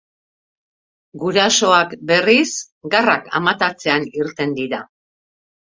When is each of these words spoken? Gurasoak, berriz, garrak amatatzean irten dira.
Gurasoak, 1.25 1.93
berriz, 2.13 2.49
garrak 2.97 3.31
amatatzean 3.43 4.13
irten 4.25 4.61
dira. 4.63 4.83